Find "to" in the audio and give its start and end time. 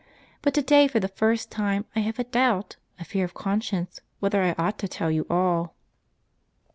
0.55-0.63, 4.79-4.87